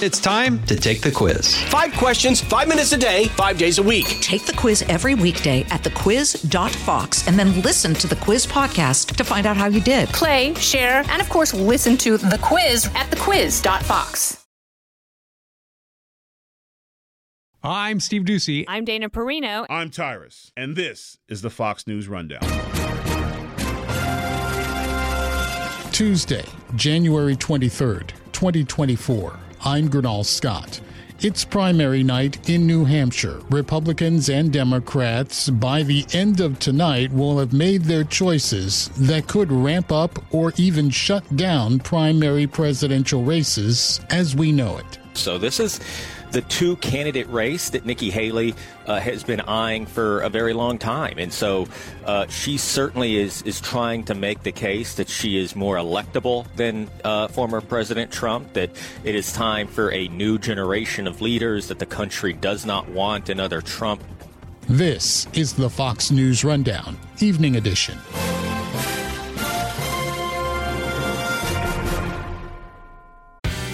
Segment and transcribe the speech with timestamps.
[0.00, 1.56] It's time to take the quiz.
[1.64, 4.06] Five questions, five minutes a day, five days a week.
[4.20, 9.24] Take the quiz every weekday at thequiz.fox and then listen to the quiz podcast to
[9.24, 10.08] find out how you did.
[10.10, 14.46] Play, share, and of course, listen to the quiz at thequiz.fox.
[17.64, 18.66] I'm Steve Doocy.
[18.68, 19.66] I'm Dana Perino.
[19.68, 22.38] I'm Tyrus, and this is the Fox News Rundown.
[25.90, 26.44] Tuesday,
[26.76, 29.40] January 23rd, 2024.
[29.64, 30.80] I'm Gurnal Scott.
[31.20, 33.40] It's primary night in New Hampshire.
[33.50, 39.50] Republicans and Democrats, by the end of tonight, will have made their choices that could
[39.50, 44.98] ramp up or even shut down primary presidential races as we know it.
[45.14, 45.80] So, this is
[46.32, 48.54] the two candidate race that Nikki Haley
[48.86, 51.18] uh, has been eyeing for a very long time.
[51.18, 51.66] And so
[52.04, 56.46] uh, she certainly is, is trying to make the case that she is more electable
[56.56, 58.70] than uh, former President Trump, that
[59.04, 63.28] it is time for a new generation of leaders, that the country does not want
[63.28, 64.02] another Trump.
[64.68, 67.98] This is the Fox News Rundown, Evening Edition.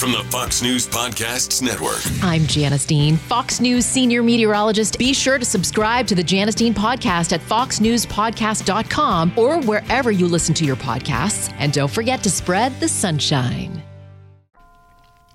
[0.05, 2.03] From the Fox News Podcasts Network.
[2.23, 4.99] I'm Janice Dean, Fox News senior meteorologist.
[4.99, 10.55] Be sure to subscribe to the Janice Dean podcast at foxnewspodcast.com or wherever you listen
[10.57, 11.51] to your podcasts.
[11.59, 13.83] And don't forget to spread the sunshine.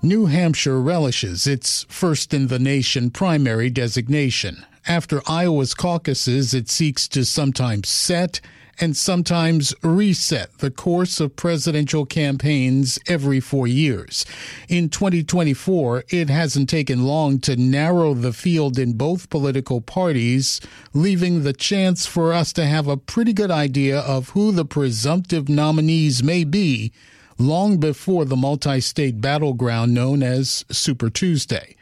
[0.02, 4.64] New Hampshire relishes its first in the nation primary designation.
[4.86, 8.40] After Iowa's caucuses, it seeks to sometimes set
[8.80, 14.24] and sometimes reset the course of presidential campaigns every four years.
[14.68, 20.60] In 2024, it hasn't taken long to narrow the field in both political parties,
[20.94, 25.48] leaving the chance for us to have a pretty good idea of who the presumptive
[25.48, 26.92] nominees may be
[27.38, 31.76] long before the multi state battleground known as Super Tuesday.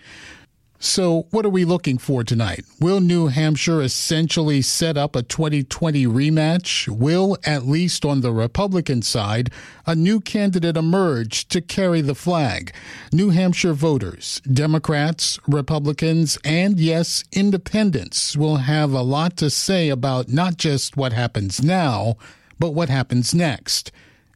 [0.81, 2.65] So, what are we looking for tonight?
[2.79, 6.87] Will New Hampshire essentially set up a 2020 rematch?
[6.87, 9.51] Will, at least on the Republican side,
[9.87, 12.73] a new candidate emerge to carry the flag?
[13.13, 20.29] New Hampshire voters, Democrats, Republicans, and yes, independents will have a lot to say about
[20.29, 22.17] not just what happens now,
[22.61, 23.91] but what happens next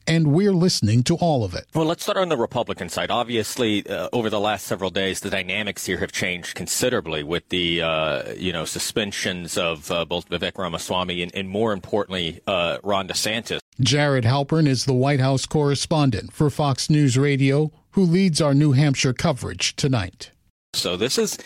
[0.06, 1.66] and we're listening to all of it.
[1.74, 3.10] Well, let's start on the Republican side.
[3.10, 7.82] Obviously, uh, over the last several days, the dynamics here have changed considerably with the
[7.82, 13.08] uh, you know suspensions of uh, both Vivek Ramaswamy and, and more importantly, uh, Ron
[13.08, 13.60] DeSantis.
[13.80, 18.72] Jared Halpern is the White House correspondent for Fox News Radio, who leads our New
[18.72, 20.30] Hampshire coverage tonight.
[20.74, 21.38] So this is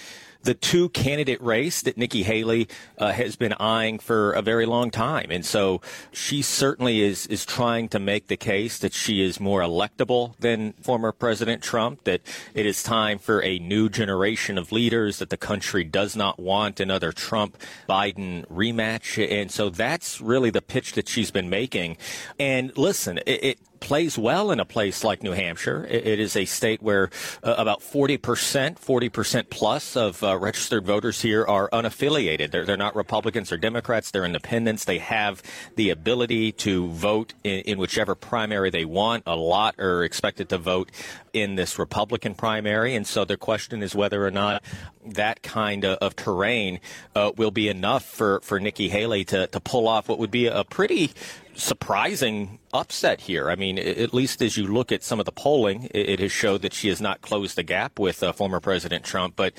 [0.46, 2.68] the two candidate race that Nikki Haley
[2.98, 5.26] uh, has been eyeing for a very long time.
[5.30, 5.80] And so
[6.12, 10.72] she certainly is, is trying to make the case that she is more electable than
[10.74, 12.20] former President Trump, that
[12.54, 16.78] it is time for a new generation of leaders, that the country does not want
[16.78, 17.56] another Trump
[17.88, 19.18] Biden rematch.
[19.28, 21.96] And so that's really the pitch that she's been making.
[22.38, 25.86] And listen, it, it plays well in a place like New Hampshire.
[25.88, 27.08] it is a state where
[27.44, 32.50] uh, about 40%, 40% plus of uh, registered voters here are unaffiliated.
[32.50, 34.10] They're, they're not Republicans or Democrats.
[34.10, 34.86] They're independents.
[34.86, 35.40] They have
[35.76, 39.22] the ability to vote in, in whichever primary they want.
[39.24, 40.90] A lot are expected to vote
[41.36, 42.94] in this Republican primary.
[42.94, 44.62] And so the question is whether or not
[45.04, 46.80] that kind of, of terrain
[47.14, 50.46] uh, will be enough for, for Nikki Haley to, to pull off what would be
[50.46, 51.12] a pretty
[51.54, 53.50] surprising upset here.
[53.50, 56.62] I mean, at least as you look at some of the polling, it, has showed
[56.62, 59.34] that she has not closed the gap with uh, former President Trump.
[59.36, 59.54] But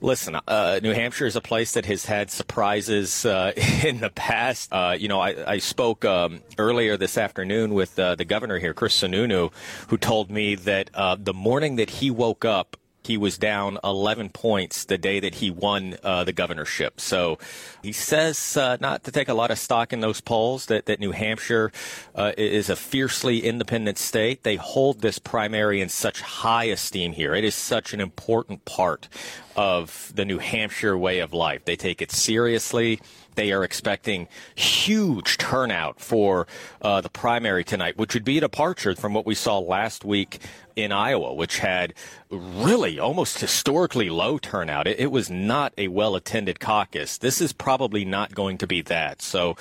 [0.00, 3.52] listen, uh, New Hampshire is a place that has had surprises uh,
[3.84, 4.72] in the past.
[4.72, 8.72] Uh, you know, I, I spoke um, earlier this afternoon with uh, the governor here,
[8.72, 9.52] Chris Sununu,
[9.88, 14.30] who told me that uh, the morning that he woke up he was down 11
[14.30, 17.00] points the day that he won uh, the governorship.
[17.00, 17.38] So
[17.82, 21.00] he says uh, not to take a lot of stock in those polls, that, that
[21.00, 21.70] New Hampshire
[22.14, 24.42] uh, is a fiercely independent state.
[24.42, 27.34] They hold this primary in such high esteem here.
[27.34, 29.08] It is such an important part
[29.54, 31.66] of the New Hampshire way of life.
[31.66, 33.00] They take it seriously.
[33.34, 36.46] They are expecting huge turnout for
[36.82, 40.40] uh, the primary tonight, which would be a departure from what we saw last week
[40.76, 41.94] in Iowa, which had
[42.30, 44.86] really almost historically low turnout.
[44.86, 47.18] It, it was not a well attended caucus.
[47.18, 49.22] This is probably not going to be that.
[49.22, 49.56] So,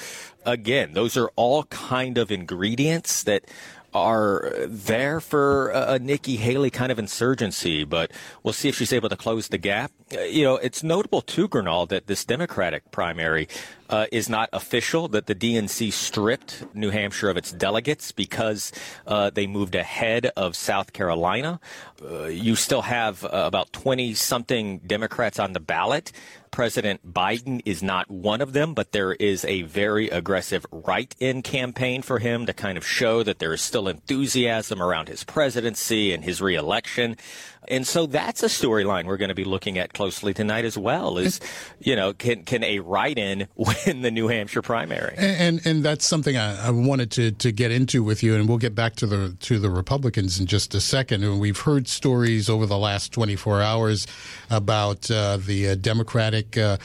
[0.45, 3.45] again, those are all kind of ingredients that
[3.93, 8.11] are there for a, Nikki Haley kind of insurgency, but
[8.41, 9.91] we'll see if she's able to close the gap.
[10.13, 13.47] Uh, you know, it's notable too, Gurnal, that this Democratic primary
[13.89, 18.71] uh, is not official, that the DNC stripped New Hampshire of its delegates because
[19.05, 21.59] uh, they moved ahead of South Carolina.
[22.03, 26.11] Uh, you still have uh, about 20 something Democrats on the ballot.
[26.53, 31.41] President Biden is not one of them, but there is a very aggressive write in
[31.41, 36.13] campaign for him to kind of show that there is still enthusiasm around his presidency
[36.13, 37.17] and his reelection.
[37.67, 41.17] And so that's a storyline we're going to be looking at closely tonight as well.
[41.17, 41.39] Is
[41.79, 45.15] you know can can a write-in win the New Hampshire primary?
[45.17, 48.47] And and, and that's something I, I, wanted to, to get into with you, and
[48.47, 51.23] we'll get back to the to the Republicans in just a second.
[51.23, 54.07] And we've heard stories over the last 24 hours
[54.49, 56.77] about uh, the uh, Democratic uh,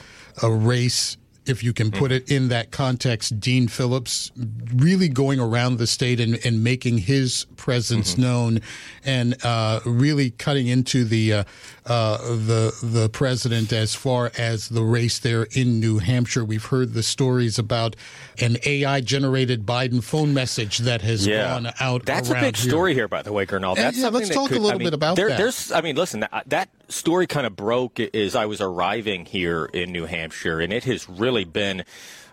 [0.42, 1.16] a race
[1.48, 4.30] if you can put it in that context, Dean Phillips
[4.74, 8.22] really going around the state and, and making his presence mm-hmm.
[8.22, 8.60] known
[9.04, 11.44] and uh, really cutting into the uh,
[11.86, 16.44] uh, the the president as far as the race there in New Hampshire.
[16.44, 17.96] We've heard the stories about
[18.40, 21.54] an AI generated Biden phone message that has yeah.
[21.54, 22.04] gone out.
[22.04, 22.70] That's a big here.
[22.70, 23.76] story here, by the way, Gurnal.
[23.76, 25.38] That's yeah, let's talk could, a little I mean, bit about there, that.
[25.38, 29.66] There's, I mean, listen, that, that story kind of broke as I was arriving here
[29.66, 31.84] in New Hampshire, and it has really been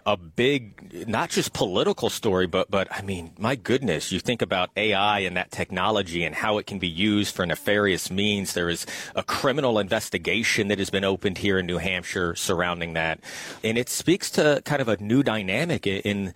[0.06, 4.69] a big, not just political story, but but I mean, my goodness, you think about
[4.78, 8.54] AI and that technology and how it can be used for nefarious means.
[8.54, 8.86] There is
[9.16, 13.19] a criminal investigation that has been opened here in New Hampshire surrounding that,
[13.63, 16.36] and it speaks to kind of a new dynamic in,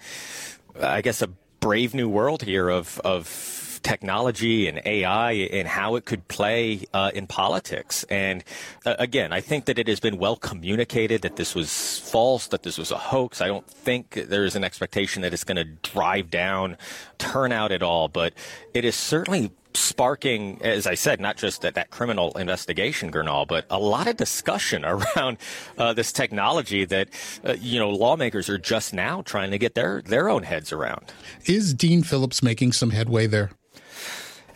[0.82, 1.30] I guess, a
[1.60, 7.12] brave new world here of of technology and AI and how it could play uh,
[7.14, 8.04] in politics.
[8.10, 8.44] And
[8.86, 12.64] uh, again, I think that it has been well communicated that this was false, that
[12.64, 13.42] this was a hoax.
[13.42, 16.78] I don't think there is an expectation that it's going to drive down
[17.18, 18.34] turnout at all, but
[18.74, 23.66] it is certainly sparking, as I said, not just that, that criminal investigation, Gurnal, but
[23.70, 24.86] a lot of discussion
[25.16, 25.38] around
[25.78, 27.10] uh, this technology that,
[27.46, 31.12] uh, you know, lawmakers are just now trying to get their, their own heads around.
[31.46, 33.52] Is Dean Phillips making some headway there?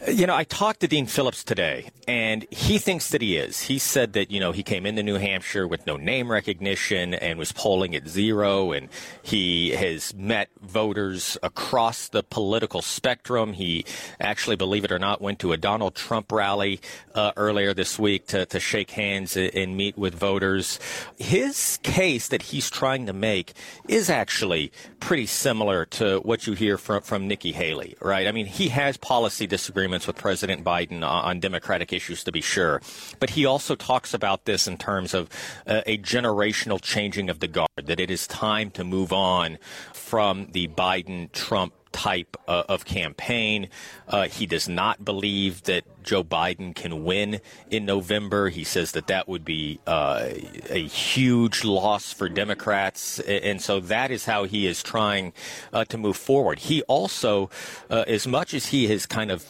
[0.08, 3.62] You know, I talked to Dean Phillips today, and he thinks that he is.
[3.62, 7.40] He said that, you know, he came into New Hampshire with no name recognition and
[7.40, 8.90] was polling at zero, and
[9.22, 13.54] he has met voters across the political spectrum.
[13.54, 13.86] He
[14.20, 16.82] actually, believe it or not, went to a Donald Trump rally
[17.16, 20.80] uh, earlier this week to, to shake hands and meet with voters.
[21.18, 23.54] His case that he's trying to make
[23.88, 28.28] is actually pretty similar to what you hear from, from Nikki Haley, right?
[28.28, 32.42] I mean, he has policy disagreements disagreements with President Biden on Democratic issues, to be
[32.42, 32.82] sure.
[33.20, 35.30] But he also talks about this in terms of
[35.68, 39.58] uh, a generational changing of the guard, that it is time to move on
[39.94, 43.70] from the Biden Trump type uh, of campaign.
[44.08, 48.50] Uh, he does not believe that Joe Biden can win in November.
[48.50, 50.30] He says that that would be uh,
[50.70, 53.20] a huge loss for Democrats.
[53.20, 55.34] And so that is how he is trying
[55.72, 56.60] uh, to move forward.
[56.60, 57.52] He also,
[57.92, 59.46] uh, as much as he has kind of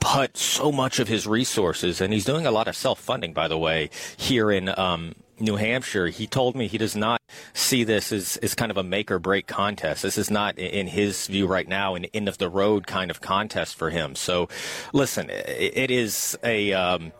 [0.00, 3.48] put so much of his resources, and he's doing a lot of self funding, by
[3.48, 6.08] the way, here in um, New Hampshire.
[6.08, 7.20] He told me he does not
[7.52, 10.02] see this as, as kind of a make or break contest.
[10.02, 13.20] This is not, in his view right now, an end of the road kind of
[13.20, 14.14] contest for him.
[14.14, 14.48] So,
[14.92, 16.72] listen, it is a.
[16.72, 17.12] Um,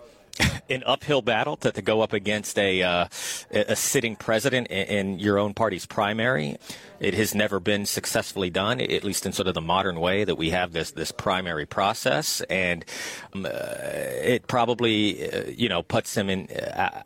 [0.69, 3.07] an uphill battle to, to go up against a uh,
[3.53, 6.57] a sitting president in, in, your own party's primary.
[7.01, 10.37] It has never been successfully done, at least in sort of the modern way that
[10.37, 12.85] we have this this primary process, and
[13.35, 17.03] um, uh, it probably uh, you know puts him in uh,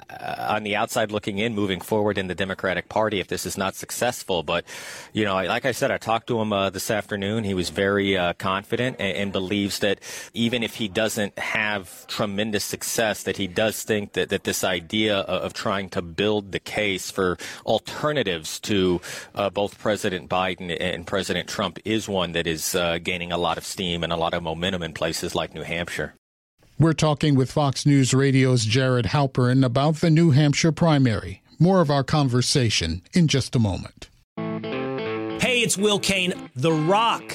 [0.50, 3.74] on the outside looking in, moving forward in the Democratic Party if this is not
[3.74, 4.42] successful.
[4.42, 4.64] But
[5.12, 7.44] you know, like I said, I talked to him uh, this afternoon.
[7.44, 10.00] He was very uh, confident and, and believes that
[10.32, 15.18] even if he doesn't have tremendous success, that he does think that that this idea
[15.18, 19.00] of trying to build the case for alternatives to
[19.52, 23.64] both President Biden and President Trump is one that is uh, gaining a lot of
[23.64, 26.14] steam and a lot of momentum in places like New Hampshire.
[26.78, 31.42] We're talking with Fox News Radio's Jared Halpern about the New Hampshire primary.
[31.58, 34.08] More of our conversation in just a moment.
[35.40, 37.34] Hey, it's Will Cain, The Rock.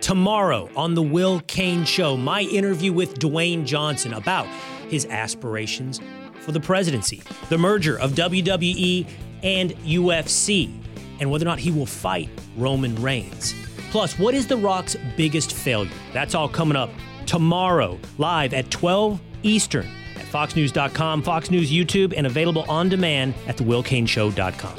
[0.00, 4.46] Tomorrow on The Will Cain Show, my interview with Dwayne Johnson about
[4.88, 6.00] his aspirations
[6.40, 9.06] for the presidency, the merger of WWE
[9.42, 10.82] and UFC
[11.20, 13.54] and whether or not he will fight Roman Reigns.
[13.90, 15.90] Plus, what is The Rock's biggest failure?
[16.12, 16.90] That's all coming up
[17.26, 23.56] tomorrow, live at 12 Eastern at FoxNews.com, Fox News YouTube, and available on demand at
[23.56, 24.76] TheWillCainShow.com.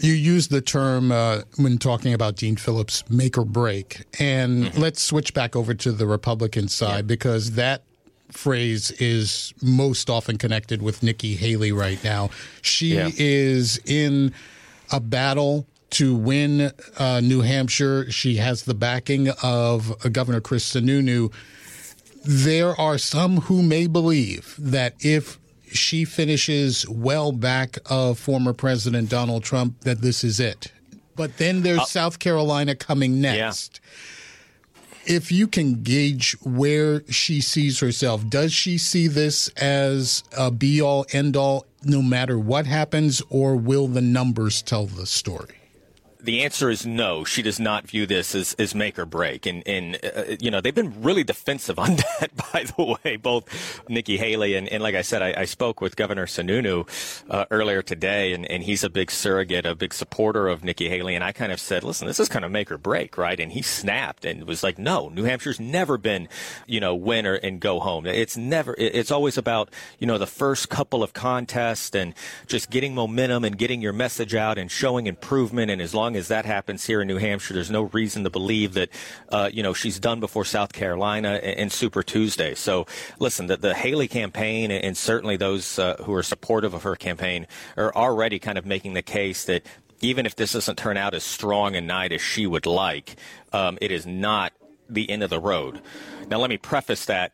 [0.00, 4.04] You use the term uh, when talking about Dean Phillips, make or break.
[4.20, 4.80] And mm-hmm.
[4.80, 7.02] let's switch back over to the Republican side yeah.
[7.02, 7.82] because that
[8.30, 12.30] phrase is most often connected with Nikki Haley right now.
[12.62, 13.10] She yeah.
[13.16, 14.32] is in
[14.92, 18.10] a battle to win uh, New Hampshire.
[18.10, 21.32] She has the backing of uh, Governor Chris Sununu.
[22.24, 25.38] There are some who may believe that if
[25.72, 30.72] she finishes well back of former President Donald Trump, that this is it.
[31.16, 33.80] But then there's uh, South Carolina coming next.
[33.82, 35.16] Yeah.
[35.16, 40.82] If you can gauge where she sees herself, does she see this as a be
[40.82, 45.57] all end all no matter what happens, or will the numbers tell the story?
[46.28, 47.24] The answer is no.
[47.24, 49.46] She does not view this as, as make or break.
[49.46, 53.82] And, and uh, you know, they've been really defensive on that, by the way, both
[53.88, 56.86] Nikki Haley and, and like I said, I, I spoke with Governor Sununu
[57.30, 61.14] uh, earlier today, and, and he's a big surrogate, a big supporter of Nikki Haley.
[61.14, 63.40] And I kind of said, listen, this is kind of make or break, right?
[63.40, 66.28] And he snapped and was like, no, New Hampshire's never been,
[66.66, 68.04] you know, winner and go home.
[68.04, 72.12] It's never, it's always about, you know, the first couple of contests and
[72.46, 75.70] just getting momentum and getting your message out and showing improvement.
[75.70, 78.74] And as long as that happens here in New Hampshire, there's no reason to believe
[78.74, 78.90] that,
[79.30, 82.54] uh, you know, she's done before South Carolina and, Super Tuesday.
[82.54, 82.86] So,
[83.18, 87.46] listen, the, the Haley campaign and certainly those uh, who are supportive of her campaign
[87.76, 89.64] are already kind of making the case that
[90.00, 93.16] even if this doesn't turn out as strong a night as she would like,
[93.52, 94.52] um, it is not
[94.88, 95.80] the end of the road.
[96.28, 97.32] Now, let me preface that,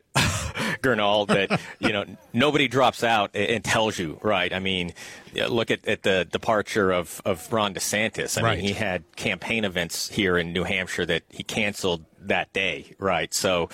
[0.81, 4.53] Gurnal, that you know nobody drops out and tells you, right?
[4.53, 4.93] I mean,
[5.33, 8.37] look at, at the departure of, of Ron DeSantis.
[8.37, 8.57] I right.
[8.57, 13.33] mean, he had campaign events here in New Hampshire that he canceled that day, right?
[13.33, 13.69] So,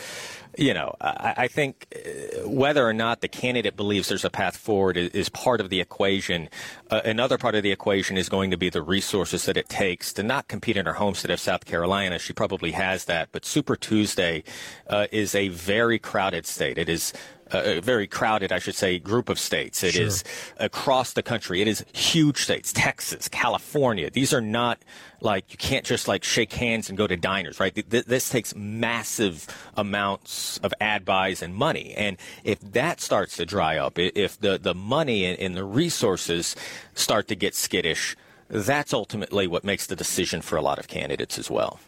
[0.57, 4.57] you know, I, I, think uh, whether or not the candidate believes there's a path
[4.57, 6.49] forward is, is part of the equation.
[6.89, 10.11] Uh, another part of the equation is going to be the resources that it takes
[10.13, 12.19] to not compete in her home state of South Carolina.
[12.19, 14.43] She probably has that, but Super Tuesday
[14.87, 16.77] uh, is a very crowded state.
[16.77, 17.13] It is
[17.51, 19.83] a very crowded, I should say, group of states.
[19.83, 20.05] It sure.
[20.05, 20.23] is
[20.57, 21.61] across the country.
[21.61, 24.09] It is huge states, Texas, California.
[24.09, 24.83] These are not
[25.21, 27.73] like you can't just like shake hands and go to diners, right?
[27.89, 31.93] This takes massive amounts of ad buys and money.
[31.95, 36.55] And if that starts to dry up, if the, the money and the resources
[36.95, 38.15] start to get skittish,
[38.49, 41.79] that's ultimately what makes the decision for a lot of candidates as well.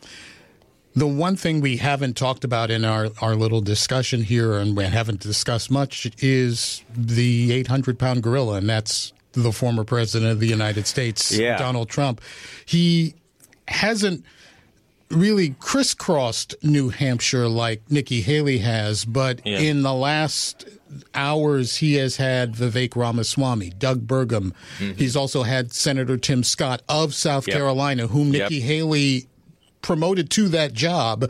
[0.95, 4.85] The one thing we haven't talked about in our, our little discussion here, and we
[4.85, 10.47] haven't discussed much, is the 800 pound gorilla, and that's the former president of the
[10.47, 11.57] United States, yeah.
[11.57, 12.21] Donald Trump.
[12.65, 13.15] He
[13.67, 14.23] hasn't
[15.09, 19.59] really crisscrossed New Hampshire like Nikki Haley has, but yeah.
[19.59, 20.65] in the last
[21.15, 24.53] hours he has had Vivek Ramaswamy, Doug Burgum.
[24.77, 24.93] Mm-hmm.
[24.93, 27.57] He's also had Senator Tim Scott of South yep.
[27.57, 28.63] Carolina, whom Nikki yep.
[28.63, 29.27] Haley
[29.83, 31.29] promoted to that job.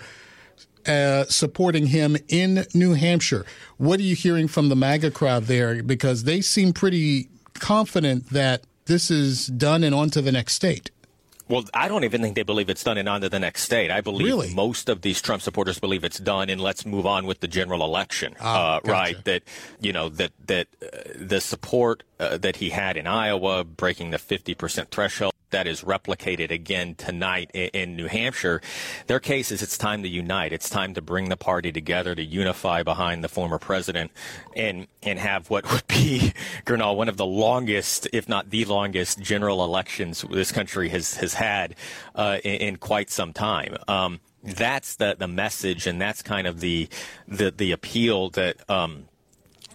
[0.86, 3.45] Uh, supporting him in New Hampshire.
[3.77, 5.81] What are you hearing from the MAGA crowd there?
[5.81, 10.91] Because they seem pretty confident that this is done and on to the next state.
[11.50, 13.91] Well, I don't even think they believe it's done and on to the next state.
[13.91, 14.53] I believe really?
[14.53, 17.83] most of these Trump supporters believe it's done and let's move on with the general
[17.83, 18.36] election.
[18.39, 18.91] Ah, uh, gotcha.
[18.91, 19.25] Right?
[19.25, 19.43] That
[19.81, 24.17] you know that that uh, the support uh, that he had in Iowa, breaking the
[24.17, 28.59] fifty percent threshold that is replicated again tonight in, New Hampshire.
[29.07, 30.51] Their case is it's time to unite.
[30.51, 34.11] It's time to bring the party together to unify behind the former president
[34.55, 36.33] and and have what would be
[36.65, 41.35] Gurnal one of the longest, if not the longest, general elections this country has has
[41.35, 41.75] had
[42.15, 43.77] uh, in, in, quite some time.
[43.87, 46.89] Um, that's the the message, and that's kind of the
[47.27, 48.67] the the appeal that.
[48.69, 49.05] Um,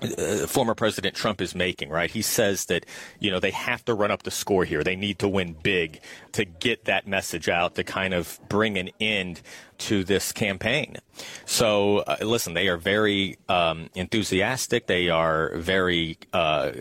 [0.02, 2.10] uh, former President Trump is making, right?
[2.10, 2.86] He says that,
[3.18, 4.82] you know, they have to run up the score here.
[4.82, 6.00] They need to win big
[6.32, 9.40] to get that message out to kind of bring an end
[9.78, 10.96] to this campaign.
[11.44, 14.86] So, uh, listen, they are very um, enthusiastic.
[14.86, 16.72] They are very uh,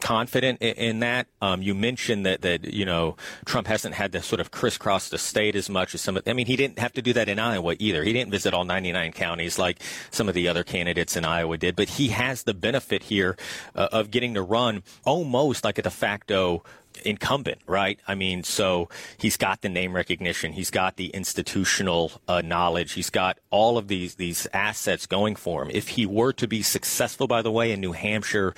[0.00, 1.26] confident in, in that.
[1.42, 5.18] Um, you mentioned that that you know Trump hasn't had to sort of crisscross the
[5.18, 6.16] state as much as some.
[6.16, 8.02] Of, I mean, he didn't have to do that in Iowa either.
[8.04, 11.76] He didn't visit all 99 counties like some of the other candidates in Iowa did.
[11.76, 13.36] But he has the benefit here
[13.74, 16.62] uh, of getting to run almost like a de facto
[17.04, 17.98] incumbent, right?
[18.06, 18.88] I mean, so
[19.18, 23.88] he's got the name recognition, he's got the institutional uh, knowledge, he's got all of
[23.88, 25.70] these these assets going for him.
[25.72, 28.54] If he were to be successful, by the way, in New Hampshire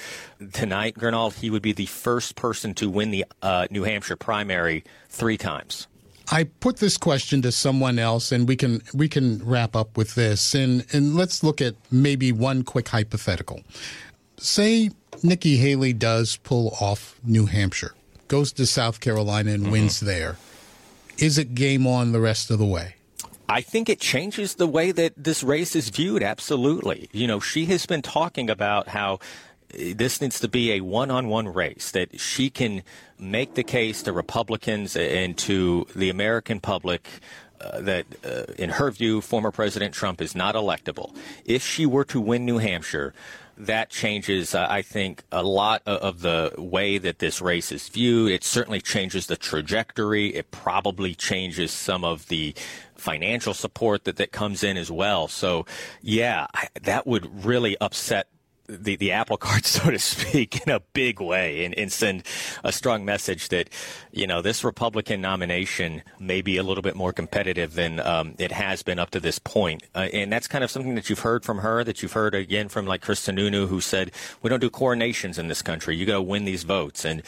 [0.53, 4.85] tonight, Gurnal, he would be the first person to win the uh, New Hampshire primary
[5.09, 5.87] three times.
[6.31, 10.15] I put this question to someone else, and we can we can wrap up with
[10.15, 13.61] this, and and let's look at maybe one quick hypothetical.
[14.39, 14.91] Say
[15.23, 17.95] Nikki Haley does pull off New Hampshire
[18.33, 19.73] goes to South Carolina and mm-hmm.
[19.73, 20.39] wins there.
[21.19, 22.95] Is it game on the rest of the way?
[23.47, 26.23] I think it changes the way that this race is viewed.
[26.23, 27.11] Absolutely.
[27.13, 29.19] You know, she has been talking about how uh,
[29.95, 32.83] this needs to be a one-on-one race that she can
[33.19, 37.07] make the case to Republicans and to the American public
[37.61, 41.15] uh, that, uh, in her view, former President Trump is not electable.
[41.45, 43.13] If she were to win New Hampshire,
[43.67, 48.33] that changes, uh, I think, a lot of the way that this race is viewed.
[48.33, 50.35] It certainly changes the trajectory.
[50.35, 52.55] It probably changes some of the
[52.97, 55.29] financial support that, that comes in as well.
[55.29, 55.67] So,
[56.01, 58.29] yeah, I, that would really upset
[58.81, 62.25] the, the apple cart, so to speak, in a big way and, and send
[62.65, 63.69] a strong message that,
[64.13, 68.53] you know, this Republican nomination may be a little bit more competitive than um, it
[68.53, 69.83] has been up to this point.
[69.95, 72.69] Uh, and that's kind of something that you've heard from her, that you've heard again
[72.69, 74.13] from like Chris Sununu, who said,
[74.43, 75.97] we don't do coronations in this country.
[75.97, 77.05] You got to win these votes.
[77.05, 77.23] And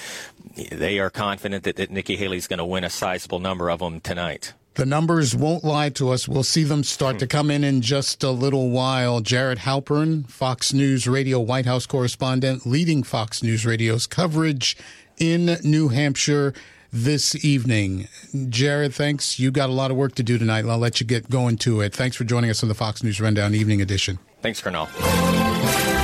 [0.70, 4.00] they are confident that, that Nikki Haley's going to win a sizable number of them
[4.00, 4.54] tonight.
[4.74, 6.26] The numbers won't lie to us.
[6.26, 7.30] We'll see them start to hmm.
[7.30, 9.20] come in in just a little while.
[9.20, 14.76] Jared Halpern, Fox News Radio White House correspondent, leading Fox News Radio's coverage
[15.18, 16.52] in New Hampshire
[16.92, 18.08] this evening.
[18.48, 19.38] Jared, thanks.
[19.38, 20.64] You got a lot of work to do tonight.
[20.64, 21.92] I'll let you get going to it.
[21.92, 24.18] Thanks for joining us on the Fox News Rundown Evening Edition.
[24.42, 26.03] Thanks, Gurnal.